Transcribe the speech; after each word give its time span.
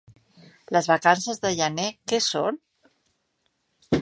Les 0.75 0.87
vacances 0.91 1.39
de 1.45 1.53
gener 1.59 1.87
què 2.13 2.23
són? 2.31 2.61